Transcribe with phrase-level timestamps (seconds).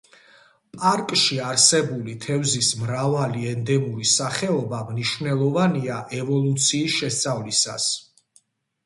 [0.75, 7.87] პარკში არსებული თევზის მრავალი ენდემური სახეობა მნიშვნელოვანია ევოლუციის შესწავლისას.